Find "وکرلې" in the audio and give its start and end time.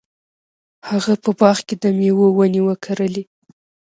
2.67-3.23